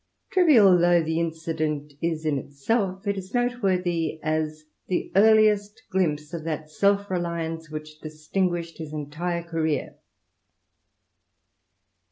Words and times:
Trivial 0.31 0.79
though 0.79 1.03
the 1.03 1.19
incident 1.19 1.93
is 2.01 2.25
in 2.25 2.39
itself, 2.39 3.05
it 3.07 3.19
is 3.19 3.35
noteworthy 3.35 4.19
as 4.23 4.63
the 4.87 5.11
earliest 5.15 5.83
glimpse 5.91 6.33
of 6.33 6.43
that 6.43 6.71
self 6.71 7.11
reliance 7.11 7.69
which 7.69 7.99
distinguished 7.99 8.79
his 8.79 8.93
entire 8.93 9.43
career. 9.43 9.97